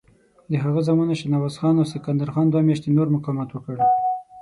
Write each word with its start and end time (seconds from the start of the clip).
د 0.49 0.53
هغه 0.63 0.79
زامنو 0.87 1.17
شهنواز 1.19 1.55
خان 1.61 1.75
او 1.81 1.85
سکندر 1.93 2.29
خان 2.33 2.47
دوه 2.49 2.61
میاشتې 2.67 2.89
نور 2.97 3.07
مقاومت 3.15 3.49
وکړ. 3.51 3.77